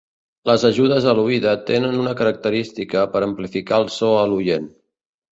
[0.49, 4.67] Les ajudes a l'oïda tenen una característica per amplificar el so a l'oient.